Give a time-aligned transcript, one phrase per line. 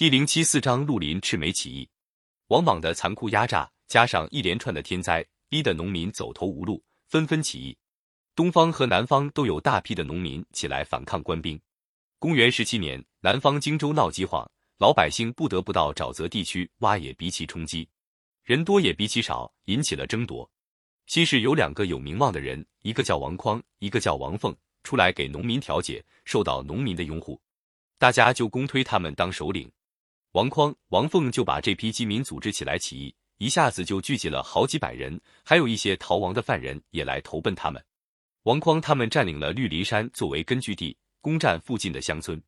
[0.00, 1.86] 第零七四章绿林赤眉起义。
[2.46, 7.76] 王莽的残酷压榨，加上一连串的天灾，逼得农民走投无路，纷纷起义。
[8.34, 11.60] 东方和南方都有大批的农民起来反抗官兵。
[12.18, 17.86] 公元十七年，南方荆州闹饥荒，老百姓不得不到沼泽地区挖野逼其充饥，
[18.42, 20.50] 人多也比其少，引起了争夺。
[21.08, 27.38] 西市有两个有名望的人，一个叫王匡，一个叫王凤，出来给农民调解，受到农民的拥护，
[27.98, 29.70] 大家就公推他们当首领。
[30.32, 37.84] 王匡、王凤就把这批饥民组织起来起义，一下子就聚集了好几百人，还有一些逃亡的犯人也来投奔他们。
[38.44, 42.40] 王匡他们占领了绿林山作为根据地，攻占附近的乡村。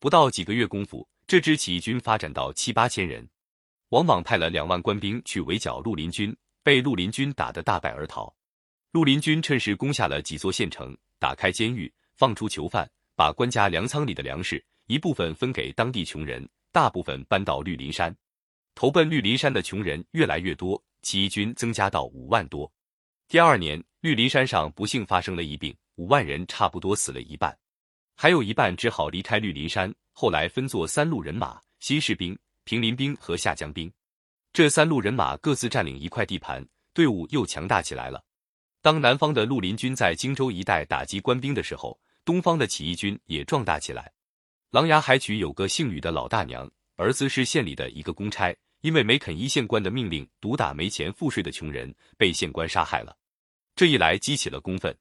[0.00, 3.28] 不到几个月功夫，这支起义军发展到七八千人。
[3.90, 8.34] 王莽派了两万官兵去围剿绿林军，被绿林军打得大败而逃。
[8.92, 16.48] 绿林军趁势攻下了几座县城，打开监狱，放出囚犯，把官家粮仓里的粮食一部分分给当地穷人。
[16.72, 18.14] 大部分搬到绿林山，
[18.74, 22.70] 投奔绿林山的穷人越来越多，起义军增加到五万多。
[23.26, 27.56] 第二年，绿林山上不幸发生了一病，五万人差不多死了一半，
[28.16, 29.92] 还有一半只好离开绿林山。
[30.12, 33.90] 后来分作三路人马：新士兵、平林兵和下江兵。
[34.52, 38.24] 这三路人马各自占领一块地盘，队伍又强大起来了。
[38.82, 44.12] 当南方的绿林军在荆州一带打击官兵的时候，东方的起义军也壮大起来。
[44.70, 53.16] 琅琊海曲有个姓吕的老大娘，儿子是县里的一个公差，因为没肯依县官的命令毒打没钱赋税的穷人，被县官杀害了。
[53.74, 54.94] 这一来激起了公愤，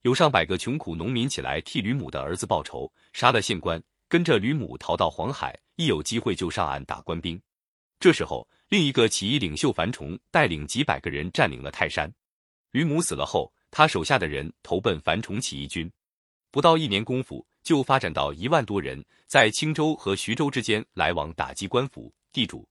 [0.00, 7.38] 有上百个穷苦农民起来替吕母的儿子报仇，杀了县官，跟着吕母逃到黄海，一有机会就上岸打官兵。
[8.00, 12.10] 这时候，另一个起义领袖樊崇带领几百个人占领了泰山。
[12.70, 15.92] 吕母死了后，他手下的人投奔樊崇起义军，
[16.50, 17.46] 不到一年功夫。
[17.62, 22.66] 就发展到一万多人，在青州和徐州之间来往，打击官府、地主。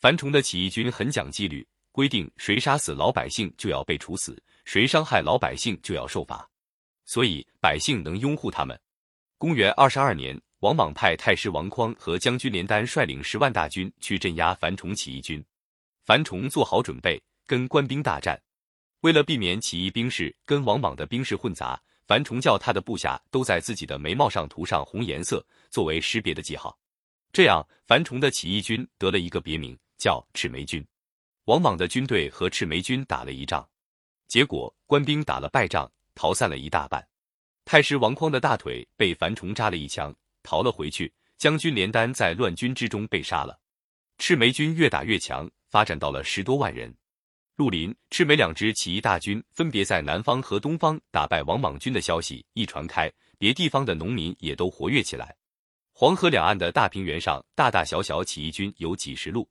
[0.00, 6.48] 樊崇的起义军很讲纪律，规定谁杀死老百姓就要被处死，谁伤害老百姓就要受罚，
[7.04, 8.78] 所以百姓能拥护他们。
[9.38, 15.44] 公元二十二年，王莽派太师王匡和将军连丹率领十万大军去镇压樊崇起义军。
[16.04, 18.40] 樊崇做好准备，跟官兵大战。
[19.00, 21.80] 为了避免起义兵士跟王莽的兵士混杂。
[22.06, 26.78] 樊崇叫他的部下都在自己的眉毛上涂上红颜色，作为识别的记号。
[27.32, 30.86] 这样，樊崇的起义军得了一个别名，叫赤眉军。
[31.46, 33.68] 王莽的军队和赤眉军打了一仗，
[34.28, 37.06] 结果官兵打了败仗，逃散了一大半。
[37.64, 41.12] 太师王匡的大腿被樊崇扎了一枪，逃了回去。
[41.36, 43.58] 将军连丹在乱军之中被杀了。
[44.18, 46.94] 赤眉军越打越强，发展到了十多万人。
[47.56, 55.36] 绿林、赤眉两支起义大军分别在南方和东方打败王莽军的消息一传开，别地方的农民也都活跃起来。
[55.92, 59.48] 黄河两岸的大平原上，大大小小起义军有几十路。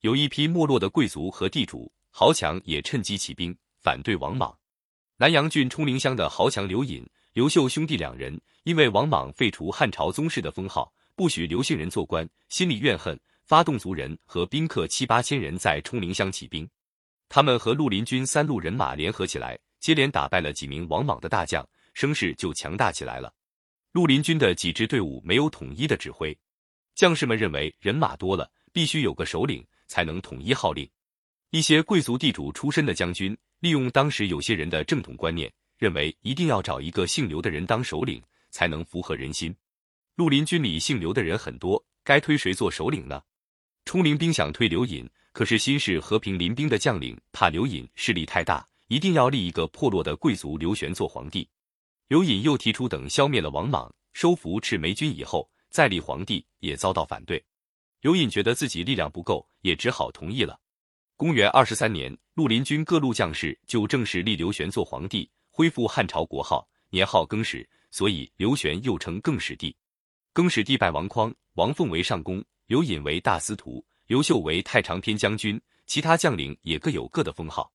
[0.00, 4.58] 有一批没落的贵族和地主豪强也趁机起兵反对王莽。
[5.16, 13.16] 南阳郡冲陵乡的豪强刘隐、刘秀兄弟两人，因为王莽废除汉朝宗室的封号，不许刘姓人做官，心里怨恨。
[13.44, 16.66] 发动族人和宾客七八千人在冲陵乡起兵，
[17.28, 23.32] 他们和绿林军三路人马联合起来，接连打败了几名王莽的大将，声势就强大起来了。
[23.92, 26.36] 绿林军的几支队伍没有统一的指挥，
[26.94, 30.88] 将士们认为人马多了，必须有个首领才能统一号令。
[31.50, 39.54] 一些贵族地主出身的将军，利用当时有些人的正统观念，认为一定要找一个姓刘的人当首领，才能符合人心。
[40.16, 43.22] 绿林军里姓刘的人很多，该推谁做首领呢？
[43.84, 51.48] 冲陵兵想推刘隐，可是新式和平林兵的将领怕刘隐势力太大，一定要立一个破落的贵族刘玄做皇帝。
[52.08, 57.42] 刘隐又提出，等消灭了王莽，收服赤眉军以后再立皇帝，也遭到反对。
[58.00, 60.58] 刘隐觉得自己力量不够，也只好同意了。
[61.16, 69.76] 公元二十三年，绿林军各路将士就正式立刘玄做皇帝，恢复汉朝国号，年号更始，所以刘玄又称更始帝。
[70.32, 72.44] 更始帝拜王匡、王凤为上公。
[72.66, 77.70] 刘隐为大司徒，刘秀为太常偏将军，其他将领也各有各的封号。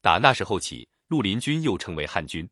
[0.00, 2.48] 打那时候起，陆林军又称为汉军。